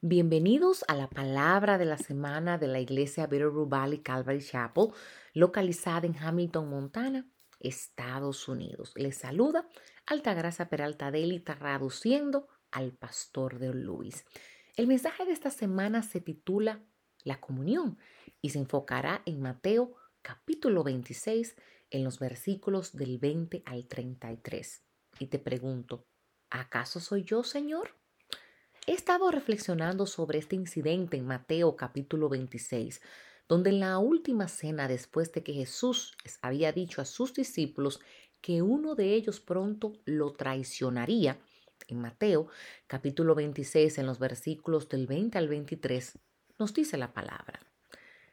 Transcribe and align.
Bienvenidos 0.00 0.84
a 0.86 0.94
la 0.94 1.10
palabra 1.10 1.76
de 1.76 1.84
la 1.84 1.98
semana 1.98 2.56
de 2.56 2.68
la 2.68 2.78
iglesia 2.78 3.26
Bitterroot 3.26 3.68
Valley 3.68 3.98
Calvary 3.98 4.40
Chapel, 4.40 4.90
localizada 5.34 6.06
en 6.06 6.16
Hamilton, 6.16 6.70
Montana, 6.70 7.28
Estados 7.58 8.46
Unidos. 8.46 8.92
Les 8.94 9.16
saluda 9.16 9.68
Altagracia 10.06 10.68
Peralta 10.68 11.10
Deli, 11.10 11.40
traduciendo 11.40 12.46
al 12.70 12.92
pastor 12.92 13.58
de 13.58 13.74
Luis. 13.74 14.24
El 14.76 14.86
mensaje 14.86 15.24
de 15.24 15.32
esta 15.32 15.50
semana 15.50 16.04
se 16.04 16.20
titula 16.20 16.80
La 17.24 17.40
comunión 17.40 17.98
y 18.40 18.50
se 18.50 18.60
enfocará 18.60 19.22
en 19.26 19.42
Mateo 19.42 19.96
capítulo 20.22 20.84
26 20.84 21.56
en 21.90 22.04
los 22.04 22.20
versículos 22.20 22.94
del 22.94 23.18
20 23.18 23.64
al 23.66 23.88
33. 23.88 24.80
Y 25.18 25.26
te 25.26 25.40
pregunto, 25.40 26.06
¿acaso 26.50 27.00
soy 27.00 27.24
yo, 27.24 27.42
Señor? 27.42 27.97
He 28.88 28.94
estado 28.94 29.30
reflexionando 29.30 30.06
sobre 30.06 30.38
este 30.38 30.56
incidente 30.56 31.18
en 31.18 31.26
Mateo 31.26 31.76
capítulo 31.76 32.30
26, 32.30 33.02
donde 33.46 33.68
en 33.68 33.80
la 33.80 33.98
última 33.98 34.48
cena 34.48 34.88
después 34.88 35.30
de 35.30 35.42
que 35.42 35.52
Jesús 35.52 36.16
había 36.40 36.72
dicho 36.72 37.02
a 37.02 37.04
sus 37.04 37.34
discípulos 37.34 38.00
que 38.40 38.62
uno 38.62 38.94
de 38.94 39.12
ellos 39.12 39.40
pronto 39.40 39.92
lo 40.06 40.32
traicionaría, 40.32 41.38
en 41.88 42.00
Mateo 42.00 42.48
capítulo 42.86 43.34
26 43.34 43.98
en 43.98 44.06
los 44.06 44.18
versículos 44.18 44.88
del 44.88 45.06
20 45.06 45.36
al 45.36 45.48
23, 45.48 46.18
nos 46.58 46.72
dice 46.72 46.96
la 46.96 47.12
palabra. 47.12 47.60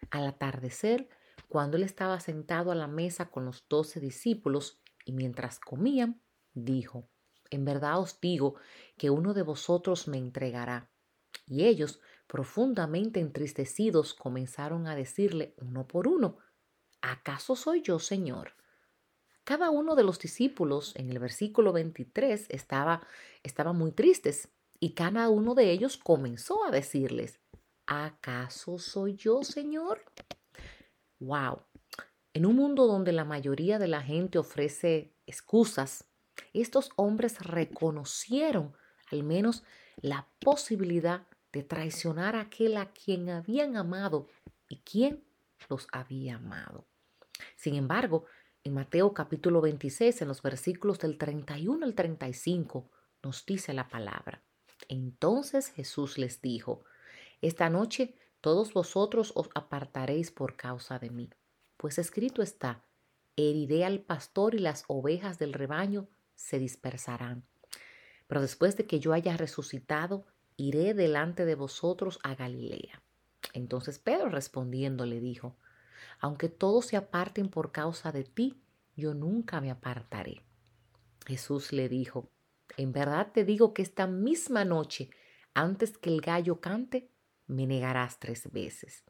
Al 0.10 0.26
atardecer, 0.26 1.10
cuando 1.50 1.76
él 1.76 1.84
estaba 1.84 2.22
sentado 2.22 2.72
a 2.72 2.76
la 2.76 2.88
mesa 2.88 3.26
con 3.26 3.44
los 3.44 3.68
doce 3.68 4.00
discípulos 4.00 4.82
y 5.04 5.12
mientras 5.12 5.60
comían, 5.60 6.22
dijo, 6.54 7.10
en 7.56 7.66
verdad 7.66 8.00
os 8.00 8.20
digo 8.22 8.56
que 8.98 9.10
uno 9.10 9.34
de 9.34 9.42
vosotros 9.42 10.08
me 10.08 10.18
entregará. 10.18 10.90
Y 11.48 11.66
ellos, 11.66 12.00
profundamente 12.28 13.20
entristecidos, 13.20 14.14
comenzaron 14.14 14.88
a 14.88 14.96
decirle 14.96 15.54
uno 15.58 15.88
por 15.88 16.08
uno, 16.08 16.38
¿acaso 17.02 17.56
soy 17.56 17.82
yo, 17.82 18.00
Señor? 18.00 18.54
Cada 19.44 19.70
uno 19.70 19.96
de 19.96 20.04
los 20.04 20.18
discípulos 20.20 20.96
en 20.96 21.10
el 21.12 21.20
versículo 21.20 21.72
23 21.72 22.48
estaba, 22.50 23.06
estaba 23.44 23.74
muy 23.74 23.92
tristes 23.92 24.50
y 24.80 24.94
cada 24.94 25.30
uno 25.30 25.54
de 25.54 25.72
ellos 25.72 25.98
comenzó 25.98 26.66
a 26.66 26.72
decirles, 26.72 27.40
¿acaso 27.86 28.80
soy 28.80 29.16
yo, 29.16 29.44
Señor? 29.44 30.04
¡Wow! 31.20 31.62
En 32.34 32.46
un 32.46 32.56
mundo 32.56 32.88
donde 32.88 33.14
la 33.14 33.24
mayoría 33.24 33.78
de 33.78 33.88
la 33.88 34.02
gente 34.02 34.40
ofrece 34.40 35.16
excusas 35.28 36.06
estos 36.54 36.92
hombres 36.96 37.40
reconocieron 37.40 38.74
al 39.12 39.24
menos 39.24 39.64
la 40.02 40.28
posibilidad 40.40 41.28
de 41.52 41.64
traicionar 41.64 42.36
a 42.36 42.42
aquel 42.42 42.78
a 42.78 42.92
quien 42.92 43.30
habían 43.30 43.78
amado 43.78 44.28
y 44.68 44.78
quien 44.80 45.24
los 45.70 45.88
había 45.92 46.36
amado. 46.36 46.86
Sin 47.56 47.76
embargo, 47.76 48.26
en 48.64 48.74
Mateo 48.74 49.14
capítulo 49.14 49.62
26, 49.62 50.22
en 50.22 50.28
los 50.28 50.42
versículos 50.42 51.00
del 51.00 51.18
31 51.18 51.86
al 51.86 51.94
35, 51.94 52.90
nos 53.24 53.46
dice 53.46 53.74
la 53.74 53.88
palabra. 53.88 54.44
Entonces 54.90 55.70
Jesús 55.70 56.18
les 56.18 56.42
dijo, 56.42 56.84
Esta 57.42 57.70
noche 57.70 58.16
todos 58.42 58.74
vosotros 58.74 59.32
os 59.36 59.50
apartaréis 59.56 60.32
por 60.32 60.56
causa 60.56 61.00
de 61.00 61.10
mí, 61.10 61.30
pues 61.78 61.98
escrito 61.98 62.42
está, 62.42 62.84
heriré 63.36 63.86
al 63.86 64.02
pastor 64.02 64.56
y 64.56 64.60
las 64.60 64.84
ovejas 64.88 65.40
del 65.40 65.54
rebaño 65.54 66.08
se 66.36 66.60
dispersarán. 66.60 67.44
Pero 68.28 68.42
después 68.42 68.78
de 68.78 68.86
que 68.86 69.00
yo 69.00 69.14
haya 69.14 69.38
resucitado, 69.38 70.26
iré 70.58 70.94
delante 70.94 71.46
de 71.46 71.56
vosotros 71.56 72.20
a 72.24 72.36
Galilea. 72.36 73.02
Entonces 73.54 74.00
Pedro 74.00 74.30
respondiendo 74.30 75.06
le 75.06 75.20
dijo, 75.20 75.56
aunque 76.20 76.50
todos 76.50 76.88
se 76.88 76.98
aparten 76.98 77.50
por 77.50 77.72
causa 77.72 78.12
de 78.12 78.24
ti, 78.24 78.62
yo 78.96 79.14
nunca 79.14 79.62
me 79.62 79.72
apartaré. 79.72 80.42
Jesús 81.26 81.74
le 81.74 81.90
dijo, 81.90 82.30
en 82.78 82.92
verdad 82.92 83.32
te 83.34 83.44
digo 83.44 83.74
que 83.74 83.82
esta 83.82 84.08
misma 84.08 84.66
noche, 84.66 85.10
antes 85.54 85.98
que 85.98 86.10
el 86.10 86.22
gallo 86.22 86.60
cante, 86.62 87.10
me 87.48 87.68
negarás 87.68 88.20
tres 88.20 88.52
veces. 88.52 89.04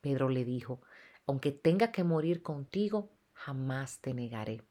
Pedro 0.00 0.28
le 0.28 0.44
dijo, 0.44 0.80
aunque 1.26 1.52
tenga 1.52 1.92
que 1.92 2.04
morir 2.04 2.42
contigo, 2.42 3.10
jamás 3.32 4.00
te 4.00 4.14
negaré. 4.14 4.62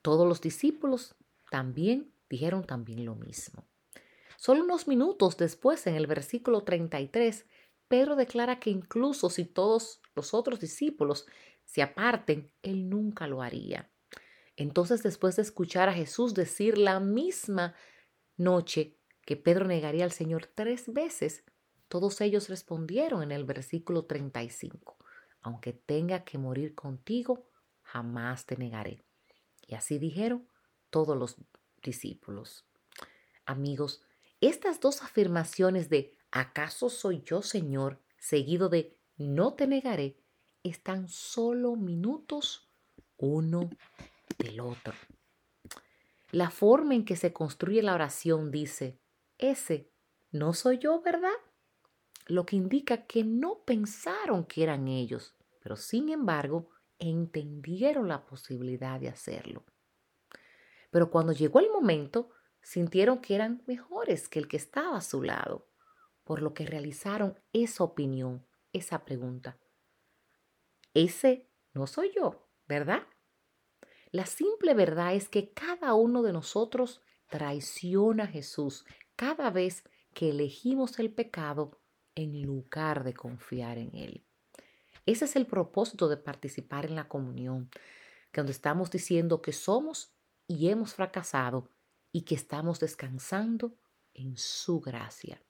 Todos 0.00 0.26
los 0.26 0.40
discípulos 0.40 1.14
también 1.52 2.14
dijeron 2.30 2.64
también 2.64 3.04
lo 3.04 3.14
mismo. 3.14 3.68
Solo 4.38 4.64
unos 4.64 4.88
minutos 4.88 5.36
después, 5.36 5.86
en 5.86 5.96
el 5.96 6.06
versículo 6.06 6.64
33, 6.64 7.44
Pedro 7.88 8.16
declara 8.16 8.58
que 8.58 8.70
incluso 8.70 9.28
si 9.28 9.44
todos 9.44 10.00
los 10.14 10.32
otros 10.32 10.60
discípulos 10.60 11.26
se 11.66 11.82
aparten, 11.82 12.50
él 12.62 12.88
nunca 12.88 13.26
lo 13.26 13.42
haría. 13.42 13.90
Entonces, 14.56 15.02
después 15.02 15.36
de 15.36 15.42
escuchar 15.42 15.90
a 15.90 15.92
Jesús 15.92 16.32
decir 16.32 16.78
la 16.78 17.00
misma 17.00 17.74
noche 18.38 18.96
que 19.26 19.36
Pedro 19.36 19.66
negaría 19.66 20.04
al 20.04 20.12
Señor 20.12 20.46
tres 20.46 20.90
veces, 20.90 21.44
todos 21.88 22.22
ellos 22.22 22.48
respondieron 22.48 23.22
en 23.22 23.30
el 23.30 23.44
versículo 23.44 24.06
35, 24.06 24.96
aunque 25.42 25.74
tenga 25.74 26.24
que 26.24 26.38
morir 26.38 26.74
contigo, 26.74 27.46
jamás 27.82 28.46
te 28.46 28.56
negaré. 28.56 29.04
Y 29.66 29.74
así 29.74 29.98
dijeron 29.98 30.48
todos 30.92 31.16
los 31.16 31.36
discípulos. 31.82 32.64
Amigos, 33.46 34.02
estas 34.40 34.78
dos 34.78 35.02
afirmaciones 35.02 35.88
de 35.88 36.16
¿acaso 36.30 36.88
soy 36.88 37.22
yo, 37.24 37.42
Señor? 37.42 37.98
seguido 38.22 38.68
de 38.68 38.96
no 39.16 39.54
te 39.54 39.66
negaré, 39.66 40.16
están 40.62 41.08
solo 41.08 41.74
minutos 41.74 42.70
uno 43.16 43.68
del 44.38 44.60
otro. 44.60 44.94
La 46.30 46.50
forma 46.50 46.94
en 46.94 47.04
que 47.04 47.16
se 47.16 47.32
construye 47.32 47.82
la 47.82 47.94
oración 47.94 48.52
dice, 48.52 49.00
ese 49.38 49.90
no 50.30 50.54
soy 50.54 50.78
yo, 50.78 51.02
¿verdad? 51.02 51.34
Lo 52.26 52.46
que 52.46 52.54
indica 52.54 53.06
que 53.06 53.24
no 53.24 53.64
pensaron 53.64 54.44
que 54.44 54.62
eran 54.62 54.86
ellos, 54.86 55.34
pero 55.60 55.74
sin 55.76 56.08
embargo 56.08 56.70
entendieron 57.00 58.06
la 58.06 58.24
posibilidad 58.24 59.00
de 59.00 59.08
hacerlo. 59.08 59.64
Pero 60.92 61.10
cuando 61.10 61.32
llegó 61.32 61.58
el 61.58 61.70
momento, 61.70 62.28
sintieron 62.60 63.20
que 63.20 63.34
eran 63.34 63.62
mejores 63.66 64.28
que 64.28 64.38
el 64.38 64.46
que 64.46 64.58
estaba 64.58 64.98
a 64.98 65.00
su 65.00 65.22
lado, 65.22 65.66
por 66.22 66.42
lo 66.42 66.52
que 66.52 66.66
realizaron 66.66 67.40
esa 67.52 67.82
opinión, 67.82 68.46
esa 68.74 69.04
pregunta. 69.04 69.58
Ese 70.92 71.50
no 71.72 71.86
soy 71.86 72.12
yo, 72.14 72.46
¿verdad? 72.68 73.02
La 74.10 74.26
simple 74.26 74.74
verdad 74.74 75.14
es 75.14 75.30
que 75.30 75.54
cada 75.54 75.94
uno 75.94 76.22
de 76.22 76.34
nosotros 76.34 77.00
traiciona 77.28 78.24
a 78.24 78.28
Jesús 78.28 78.84
cada 79.16 79.50
vez 79.50 79.84
que 80.12 80.28
elegimos 80.28 80.98
el 80.98 81.10
pecado 81.14 81.80
en 82.14 82.42
lugar 82.42 83.02
de 83.02 83.14
confiar 83.14 83.78
en 83.78 83.96
Él. 83.96 84.26
Ese 85.06 85.24
es 85.24 85.36
el 85.36 85.46
propósito 85.46 86.10
de 86.10 86.18
participar 86.18 86.84
en 86.84 86.96
la 86.96 87.08
comunión, 87.08 87.70
cuando 88.32 88.52
estamos 88.52 88.90
diciendo 88.90 89.40
que 89.40 89.52
somos 89.52 90.11
y 90.46 90.68
hemos 90.68 90.94
fracasado 90.94 91.70
y 92.12 92.22
que 92.22 92.34
estamos 92.34 92.80
descansando 92.80 93.76
en 94.14 94.36
su 94.36 94.80
gracia. 94.80 95.42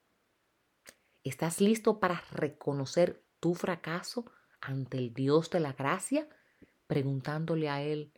¿Estás 1.23 1.61
listo 1.61 1.99
para 1.99 2.21
reconocer 2.31 3.23
tu 3.39 3.55
fracaso 3.55 4.25
ante 4.61 4.97
el 4.97 5.13
Dios 5.13 5.49
de 5.49 5.59
la 5.59 5.73
gracia? 5.73 6.27
Preguntándole 6.87 7.69
a 7.69 7.81
Él, 7.81 8.13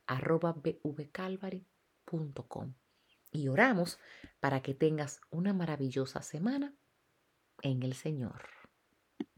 arroba 0.08 0.54
bvcalvary.com 0.54 2.74
y 3.32 3.48
oramos 3.48 4.00
para 4.40 4.62
que 4.62 4.74
tengas 4.74 5.22
una 5.32 5.54
maravillosa 5.54 6.22
semana 6.22 6.76
en 7.62 7.84
el 7.84 7.94
Señor. 7.94 8.63